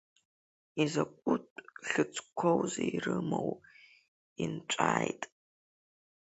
[0.81, 3.51] Изакәытә хьыӡқәоузеи ирымоу,
[4.43, 5.23] инҵәааит!